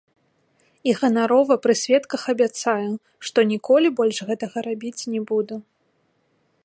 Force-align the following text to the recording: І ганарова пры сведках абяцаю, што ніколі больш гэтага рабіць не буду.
І 0.89 0.93
ганарова 0.99 1.57
пры 1.65 1.73
сведках 1.81 2.23
абяцаю, 2.33 2.89
што 3.29 3.39
ніколі 3.53 3.87
больш 4.01 4.17
гэтага 4.31 4.57
рабіць 4.69 5.07
не 5.17 5.21
буду. 5.35 5.55